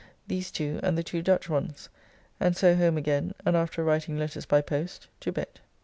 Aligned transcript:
these 0.25 0.49
two 0.49 0.79
and 0.81 0.97
the 0.97 1.03
two 1.03 1.21
Dutch 1.21 1.47
ones. 1.47 1.87
And 2.39 2.57
so 2.57 2.75
home 2.75 2.97
again, 2.97 3.35
and 3.45 3.55
after 3.55 3.83
writing 3.83 4.17
letters 4.17 4.47
by 4.47 4.61
post, 4.61 5.09
to 5.19 5.31
bed. 5.31 5.59